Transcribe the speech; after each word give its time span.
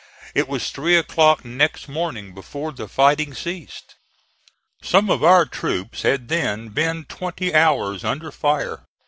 It 0.33 0.47
was 0.47 0.71
three 0.71 0.95
o'clock 0.95 1.45
next 1.45 1.87
morning 1.87 2.33
before 2.33 2.71
the 2.71 2.87
fighting 2.87 3.35
ceased. 3.35 3.97
Some 4.81 5.11
of 5.11 5.23
our 5.23 5.45
troops 5.45 6.01
had 6.01 6.27
then 6.27 6.69
been 6.69 7.05
twenty 7.05 7.53
hours 7.53 8.03
under 8.03 8.31
fire. 8.31 8.83